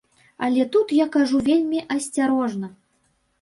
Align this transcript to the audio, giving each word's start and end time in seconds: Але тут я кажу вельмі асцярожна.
Але 0.45 0.63
тут 0.75 0.93
я 0.99 1.07
кажу 1.15 1.41
вельмі 1.49 1.83
асцярожна. 1.97 2.73